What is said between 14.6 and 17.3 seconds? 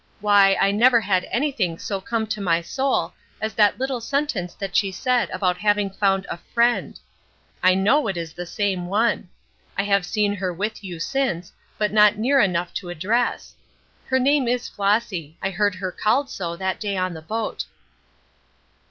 Flossy; I heard her called so that day on the